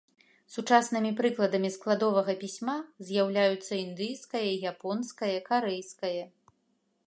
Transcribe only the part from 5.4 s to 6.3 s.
карэйскае.